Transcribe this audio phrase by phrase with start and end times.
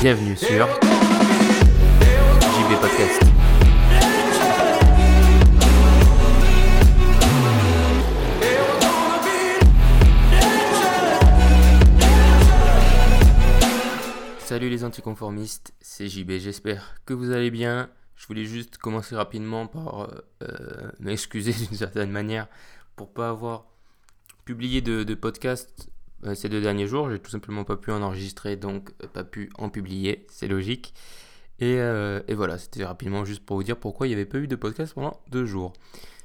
[0.00, 0.68] Bienvenue sur
[2.40, 3.35] JB Podcast.
[14.68, 17.88] Les anticonformistes, c'est JB, j'espère que vous allez bien.
[18.16, 20.08] Je voulais juste commencer rapidement par euh,
[20.42, 22.48] euh, m'excuser d'une certaine manière
[22.96, 23.66] pour pas avoir
[24.44, 25.88] publié de, de podcast
[26.24, 27.10] euh, ces deux derniers jours.
[27.10, 30.94] J'ai tout simplement pas pu en enregistrer, donc pas pu en publier, c'est logique.
[31.60, 31.78] Et,
[32.34, 34.94] voilà, c'était rapidement juste pour vous dire pourquoi il n'y avait pas eu de podcast
[34.94, 35.74] pendant deux jours.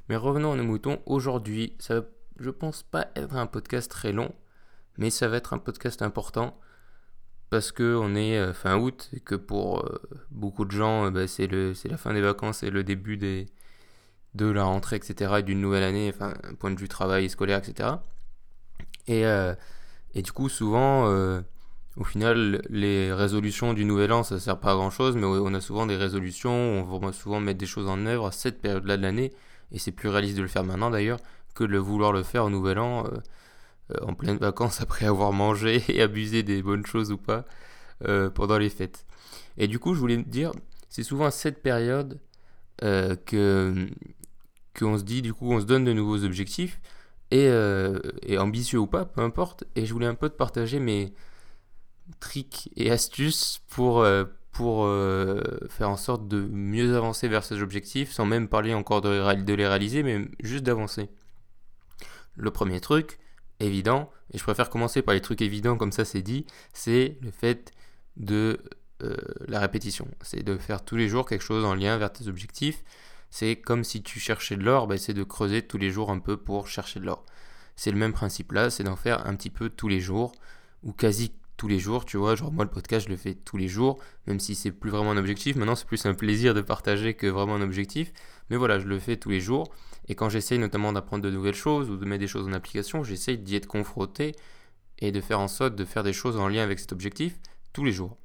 [0.10, 1.00] Mais revenons à nos moutons.
[1.06, 2.04] Aujourd'hui, ça
[2.40, 4.34] je pense pas être un podcast très long,
[4.98, 6.58] mais ça va être un podcast important
[7.52, 10.02] parce que on est euh, fin août et que pour euh,
[10.32, 14.64] beaucoup de gens, euh, bah, c'est la fin des vacances et le début de la
[14.64, 15.34] rentrée, etc.
[15.40, 17.90] et d'une nouvelle année, enfin, point de vue travail, scolaire, etc.
[19.08, 19.26] Et,
[20.22, 21.06] du coup, souvent,
[21.98, 25.54] au final, les résolutions du nouvel an, ça sert pas à grand chose, mais on
[25.54, 28.96] a souvent des résolutions, on va souvent mettre des choses en œuvre à cette période-là
[28.96, 29.34] de l'année,
[29.74, 31.20] et c'est plus réaliste de le faire maintenant d'ailleurs
[31.54, 33.06] que de vouloir le faire au nouvel an.
[34.02, 37.46] En pleine vacances après avoir mangé et abusé des bonnes choses ou pas
[38.08, 39.06] euh, pendant les fêtes.
[39.58, 40.52] Et du coup, je voulais dire,
[40.90, 42.20] c'est souvent à cette période
[42.84, 43.88] euh, que
[44.80, 46.80] qu'on se dit, du coup, on se donne de nouveaux objectifs
[47.32, 48.00] et, euh,
[48.38, 49.66] ambitieux ou pas, peu importe.
[49.76, 51.14] Et je voulais un peu te partager mes
[52.20, 57.62] tricks et astuces pour euh, pour euh, faire en sorte de mieux avancer vers ces
[57.62, 61.10] objectifs, sans même parler encore de les réaliser, mais juste d'avancer.
[62.36, 63.18] Le premier truc,
[63.62, 67.32] évident, et je préfère commencer par les trucs évidents comme ça c'est dit, c'est le
[67.32, 67.72] fait
[68.18, 68.60] de
[69.04, 69.16] euh,
[69.48, 70.08] la répétition.
[70.22, 72.84] C'est de faire tous les jours quelque chose en lien vers tes objectifs.
[73.30, 76.20] C'est comme si tu cherchais de l'or, bah, c'est de creuser tous les jours un
[76.20, 77.26] peu pour chercher de l'or.
[77.76, 80.34] C'est le même principe là, c'est d'en faire un petit peu tous les jours,
[80.84, 83.56] ou quasi tous les jours, tu vois, genre moi le podcast je le fais tous
[83.56, 86.62] les jours, même si c'est plus vraiment un objectif, maintenant c'est plus un plaisir de
[86.62, 88.12] partager que vraiment un objectif,
[88.52, 89.72] mais voilà, je le fais tous les jours,
[90.10, 93.02] et quand j'essaye notamment d'apprendre de nouvelles choses ou de mettre des choses en application,
[93.02, 94.36] j'essaye d'y être confronté
[95.00, 97.40] et de faire en sorte de faire des choses en lien avec cet objectif
[97.72, 98.18] tous les jours.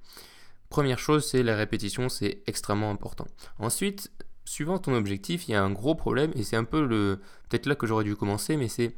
[0.68, 3.28] Première chose, c'est la répétition, c'est extrêmement important.
[3.60, 4.10] Ensuite,
[4.44, 7.20] suivant ton objectif, il y a un gros problème, et c'est un peu le.
[7.48, 8.96] Peut-être là que j'aurais dû commencer, mais c'est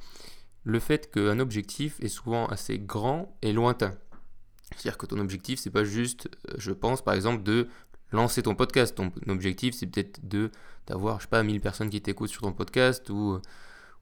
[0.65, 3.93] le fait qu'un objectif est souvent assez grand et lointain.
[4.71, 7.69] C'est-à-dire que ton objectif, c'est pas juste, euh, je pense, par exemple, de
[8.13, 8.95] lancer ton podcast.
[8.95, 10.51] Ton objectif, c'est peut-être de
[10.87, 13.39] d'avoir, je sais pas, 1000 personnes qui t'écoutent sur ton podcast ou,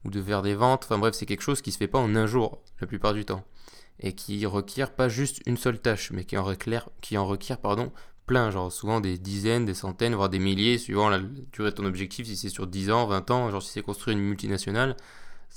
[0.05, 0.85] ou de faire des ventes.
[0.85, 3.25] Enfin bref, c'est quelque chose qui se fait pas en un jour, la plupart du
[3.25, 3.43] temps.
[3.99, 7.57] Et qui requiert pas juste une seule tâche, mais qui en requiert, qui en requiert
[7.57, 7.91] pardon,
[8.27, 11.19] plein, genre souvent des dizaines, des centaines, voire des milliers, suivant la
[11.51, 14.17] durée de ton objectif, si c'est sur 10 ans, 20 ans, genre si c'est construire
[14.17, 14.95] une multinationale,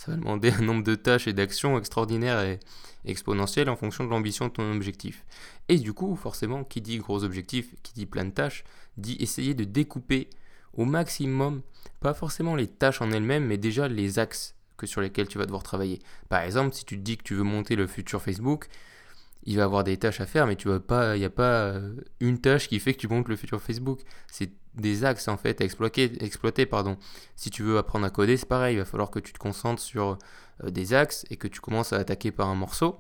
[0.00, 2.58] ça va demander un nombre de tâches et d'actions extraordinaires et
[3.04, 5.26] exponentielles en fonction de l'ambition de ton objectif.
[5.68, 8.64] Et du coup, forcément, qui dit gros objectif, qui dit plein de tâches,
[8.96, 10.30] dit essayer de découper
[10.72, 11.60] au maximum,
[12.00, 15.62] pas forcément les tâches en elles-mêmes, mais déjà les axes sur lesquels tu vas devoir
[15.62, 15.98] travailler.
[16.30, 18.68] Par exemple, si tu te dis que tu veux monter le futur Facebook,
[19.44, 21.62] il va avoir des tâches à faire, mais tu vas pas, il n'y a pas
[21.62, 24.00] euh, une tâche qui fait que tu montes le futur Facebook.
[24.30, 26.96] C'est des axes en fait à exploiter, exploiter pardon.
[27.36, 29.82] Si tu veux apprendre à coder, c'est pareil, il va falloir que tu te concentres
[29.82, 30.18] sur
[30.64, 32.98] euh, des axes et que tu commences à attaquer par un morceau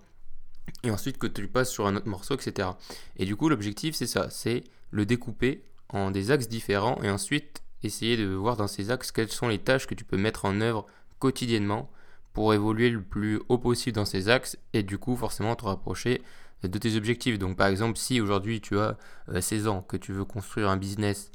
[0.82, 2.70] et ensuite que tu passes sur un autre morceau, etc.
[3.16, 7.62] Et du coup, l'objectif, c'est ça, c'est le découper en des axes différents et ensuite
[7.82, 10.60] essayer de voir dans ces axes quelles sont les tâches que tu peux mettre en
[10.60, 10.86] œuvre
[11.18, 11.90] quotidiennement
[12.32, 16.22] pour évoluer le plus haut possible dans ces axes et du coup, forcément, te rapprocher
[16.62, 17.38] de tes objectifs.
[17.38, 18.96] Donc, par exemple, si aujourd'hui tu as
[19.30, 21.30] euh, 16 ans, que tu veux construire un business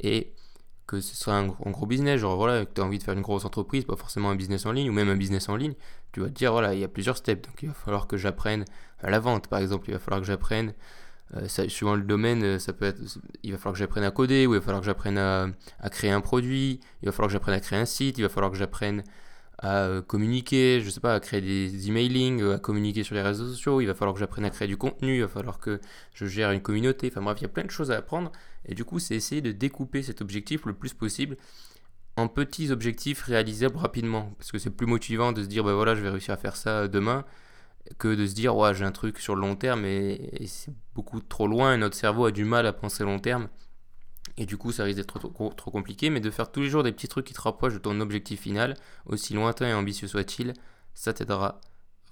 [0.00, 0.32] et
[0.86, 3.20] que ce soit un, gros business, genre voilà, que tu as envie de faire une
[3.20, 5.74] grosse entreprise, pas forcément un business en ligne ou même un business en ligne,
[6.12, 7.46] tu vas te dire voilà, il y a plusieurs steps.
[7.46, 8.64] Donc il va falloir que j'apprenne
[9.02, 10.72] la vente, par exemple, il va falloir que j'apprenne,
[11.34, 13.00] euh, suivant le domaine, euh, ça peut être,
[13.42, 15.48] il va falloir que j'apprenne à coder, ou il va falloir que j'apprenne à,
[15.78, 18.30] à créer un produit, il va falloir que j'apprenne à créer un site, il va
[18.30, 19.04] falloir que j'apprenne
[19.58, 23.22] à euh, communiquer, je sais pas, à créer des emailing, euh, à communiquer sur les
[23.22, 25.80] réseaux sociaux, il va falloir que j'apprenne à créer du contenu, il va falloir que
[26.14, 28.30] je gère une communauté, enfin bref, il y a plein de choses à apprendre,
[28.66, 31.36] et du coup c'est essayer de découper cet objectif le plus possible
[32.16, 35.96] en petits objectifs réalisables rapidement, parce que c'est plus motivant de se dire, bah voilà,
[35.96, 37.24] je vais réussir à faire ça demain,
[37.98, 40.72] que de se dire, ouais, j'ai un truc sur le long terme, et, et c'est
[40.94, 43.48] beaucoup trop loin, et notre cerveau a du mal à penser long terme,
[44.38, 46.92] et du coup, ça risque d'être trop, compliqué, mais de faire tous les jours des
[46.92, 50.54] petits trucs qui te rapprochent de ton objectif final, aussi lointain et ambitieux soit-il,
[50.94, 51.60] ça t'aidera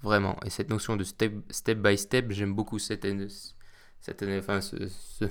[0.03, 0.37] vraiment.
[0.45, 3.07] Et cette notion de step, step by step, j'aime beaucoup cette,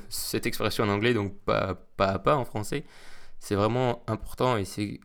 [0.08, 2.84] cette expression en anglais, donc pas, pas à pas en français.
[3.38, 5.00] C'est vraiment important et c'est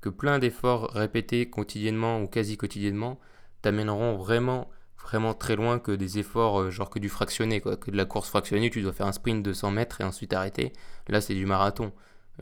[0.00, 3.18] que plein d'efforts répétés quotidiennement ou quasi quotidiennement
[3.62, 4.70] t'amèneront vraiment,
[5.02, 7.76] vraiment très loin que des efforts euh, genre que du fractionné, quoi.
[7.76, 10.32] Que de la course fractionnée, tu dois faire un sprint de 100 mètres et ensuite
[10.32, 10.72] arrêter.
[11.08, 11.92] Là, c'est du marathon.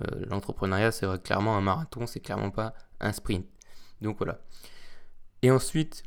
[0.02, 3.46] Euh, L'entrepreneuriat, c'est clairement un marathon, c'est clairement pas un sprint.
[4.00, 4.40] Donc voilà.
[5.42, 6.04] Et ensuite,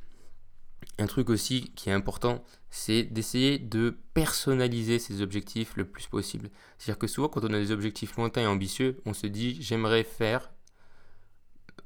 [1.00, 6.50] un truc aussi qui est important, c'est d'essayer de personnaliser ses objectifs le plus possible.
[6.77, 10.03] C'est-à-dire que souvent, quand on a des objectifs lointains et ambitieux, on se dit j'aimerais
[10.03, 10.51] faire.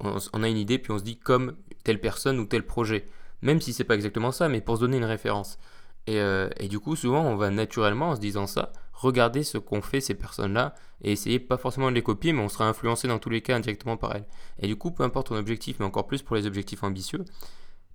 [0.00, 3.06] On a une idée, puis on se dit comme telle personne ou tel projet.
[3.42, 5.58] Même si c'est pas exactement ça, mais pour se donner une référence.
[6.06, 9.58] Et, euh, et du coup, souvent, on va naturellement, en se disant ça, regarder ce
[9.58, 13.06] qu'ont fait ces personnes-là et essayer pas forcément de les copier, mais on sera influencé
[13.06, 14.26] dans tous les cas indirectement par elles.
[14.58, 17.24] Et du coup, peu importe ton objectif, mais encore plus pour les objectifs ambitieux,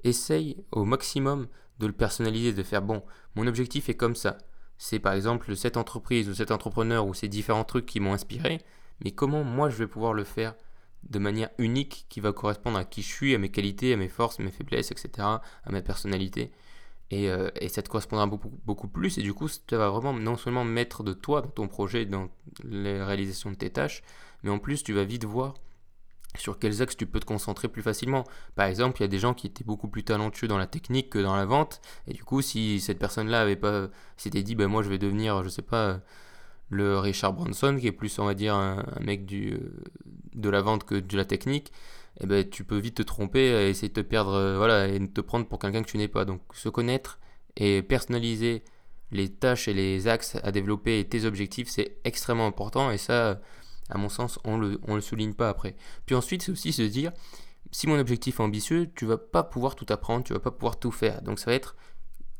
[0.03, 1.47] essaye au maximum
[1.79, 3.03] de le personnaliser, de faire bon,
[3.35, 4.37] mon objectif est comme ça.
[4.77, 8.61] C'est par exemple cette entreprise ou cet entrepreneur ou ces différents trucs qui m'ont inspiré,
[9.03, 10.55] mais comment moi je vais pouvoir le faire
[11.09, 14.07] de manière unique qui va correspondre à qui je suis, à mes qualités, à mes
[14.07, 15.41] forces, mes faiblesses, etc., à
[15.71, 16.51] ma personnalité.
[17.11, 19.17] Et, euh, ça te correspondra beaucoup, plus.
[19.17, 22.29] Et du coup, ça va vraiment non seulement mettre de toi dans ton projet, dans
[22.63, 24.03] la réalisation de tes tâches,
[24.43, 25.53] mais en plus, tu vas vite voir
[26.35, 28.23] sur quels axes tu peux te concentrer plus facilement.
[28.55, 31.11] Par exemple, il y a des gens qui étaient beaucoup plus talentueux dans la technique
[31.11, 31.81] que dans la vente.
[32.07, 35.43] Et du coup, si cette personne-là avait pas s'était dit, ben moi je vais devenir,
[35.43, 36.01] je sais pas,
[36.69, 39.83] le Richard Branson, qui est plus, on va dire, un, mec du, euh,
[40.33, 41.71] de la vente que de la technique,
[42.19, 45.05] et ben tu peux vite te tromper essayer de te perdre, euh, voilà, et de
[45.07, 46.25] te prendre pour quelqu'un que tu n'es pas.
[46.25, 47.19] Donc se connaître
[47.57, 48.63] et personnaliser
[49.11, 52.91] les tâches et les axes à développer et tes objectifs, c'est extrêmement important.
[52.91, 53.39] Et ça,
[53.89, 55.75] à mon sens, on le, on le souligne pas après.
[56.05, 57.11] Puis ensuite, c'est aussi se dire,
[57.71, 60.79] si mon objectif est ambitieux, tu vas pas pouvoir tout apprendre, tu vas pas pouvoir
[60.79, 61.21] tout faire.
[61.21, 61.75] Donc ça va être,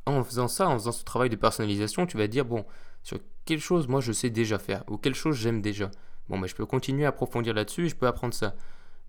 [0.05, 2.65] en faisant ça, en faisant ce travail de personnalisation, tu vas dire, bon,
[3.03, 5.91] sur quelle chose moi je sais déjà faire, ou quelle chose j'aime déjà.
[6.29, 8.55] Bon, je peux continuer à approfondir là-dessus, je peux apprendre ça.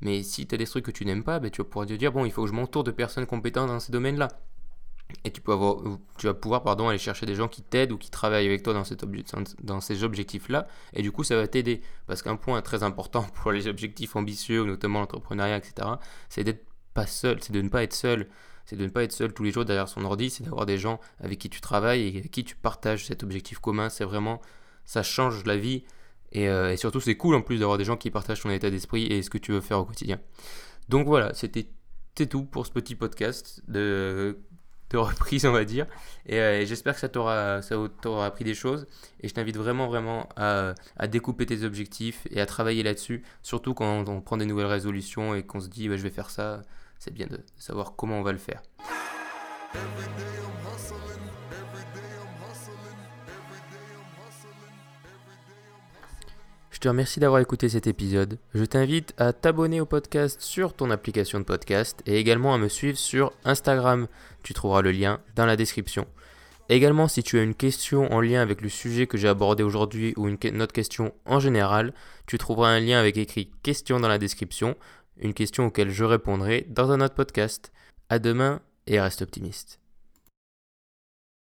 [0.00, 1.92] Mais si tu as des trucs que tu n'aimes pas, ben, tu vas pouvoir te
[1.94, 4.28] dire, bon, il faut que je m'entoure de personnes compétentes dans ces domaines-là.
[5.24, 5.76] Et tu, peux avoir,
[6.18, 8.72] tu vas pouvoir pardon, aller chercher des gens qui t'aident ou qui travaillent avec toi
[8.72, 8.82] dans,
[9.62, 10.66] dans ces objectifs-là.
[10.92, 11.82] Et du coup, ça va t'aider.
[12.06, 15.88] Parce qu'un point très important pour les objectifs ambitieux, notamment l'entrepreneuriat, etc.,
[16.28, 18.28] c'est d'être pas seul, c'est de ne pas être seul.
[18.66, 20.78] C'est de ne pas être seul tous les jours derrière son ordi, c'est d'avoir des
[20.78, 23.90] gens avec qui tu travailles et avec qui tu partages cet objectif commun.
[23.90, 24.40] C'est vraiment,
[24.84, 25.84] ça change la vie.
[26.32, 29.06] Et, euh, surtout, c'est cool en plus d'avoir des gens qui partagent ton état d'esprit
[29.06, 30.18] et ce que tu veux faire au quotidien.
[30.88, 31.66] Donc voilà, c'était
[32.28, 34.38] tout pour ce petit podcast de,
[34.94, 35.86] reprise, on va dire.
[36.26, 37.60] Et, euh, j'espère que ça t'aura
[38.24, 38.86] appris des choses.
[39.20, 43.22] Et je t'invite vraiment, vraiment à, à découper tes objectifs et à travailler là-dessus.
[43.42, 46.30] Surtout quand on prend des nouvelles résolutions et qu'on se dit, bah, je vais faire
[46.30, 46.62] ça.
[47.04, 48.62] C'est bien de savoir comment on va le faire.
[56.70, 58.38] Je te remercie d'avoir écouté cet épisode.
[58.54, 62.68] Je t'invite à t'abonner au podcast sur ton application de podcast et également à me
[62.68, 64.06] suivre sur Instagram.
[64.42, 66.06] Tu trouveras le lien dans la description.
[66.70, 70.14] Également, si tu as une question en lien avec le sujet que j'ai abordé aujourd'hui
[70.16, 71.92] ou une, autre question en général,
[72.26, 74.74] tu trouveras un lien avec écrit question dans la description,
[75.18, 77.72] une question auquel je répondrai dans un autre podcast.
[78.08, 79.80] À demain et reste optimiste.